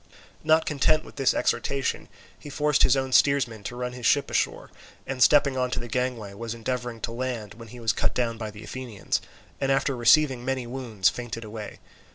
Not 0.43 0.65
content 0.65 1.05
with 1.05 1.17
this 1.17 1.35
exhortation, 1.35 2.09
he 2.39 2.49
forced 2.49 2.81
his 2.81 2.97
own 2.97 3.11
steersman 3.11 3.61
to 3.65 3.75
run 3.75 3.91
his 3.93 4.07
ship 4.07 4.31
ashore, 4.31 4.71
and 5.05 5.21
stepping 5.21 5.57
on 5.57 5.69
to 5.69 5.79
the 5.79 5.87
gangway, 5.87 6.33
was 6.33 6.55
endeavouring 6.55 7.01
to 7.01 7.11
land, 7.11 7.53
when 7.53 7.67
he 7.67 7.79
was 7.79 7.93
cut 7.93 8.15
down 8.15 8.39
by 8.39 8.49
the 8.49 8.63
Athenians, 8.63 9.21
and 9.59 9.71
after 9.71 9.95
receiving 9.95 10.43
many 10.43 10.65
wounds 10.65 11.07
fainted 11.09 11.43
away. 11.43 11.77